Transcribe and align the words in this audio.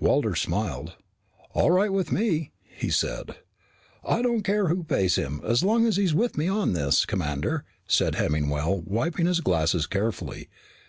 Walters 0.00 0.40
smiled. 0.40 0.96
"All 1.54 1.70
right 1.70 1.92
with 1.92 2.10
me," 2.10 2.50
he 2.64 2.90
said. 2.90 3.36
"I 4.04 4.22
don't 4.22 4.42
care 4.42 4.66
who 4.66 4.82
pays 4.82 5.14
him, 5.14 5.40
as 5.46 5.62
long 5.62 5.86
as 5.86 5.94
he's 5.96 6.12
with 6.12 6.36
me 6.36 6.48
on 6.48 6.72
this, 6.72 7.06
Commander," 7.06 7.64
said 7.86 8.16
Hemmingwell, 8.16 8.82
wiping 8.84 9.26
his 9.26 9.38
glasses 9.38 9.86
carefully. 9.86 10.48